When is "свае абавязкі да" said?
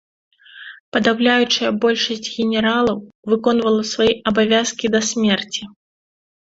3.93-5.07